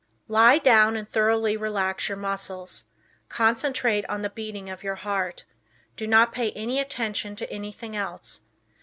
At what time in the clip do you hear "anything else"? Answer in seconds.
7.51-8.41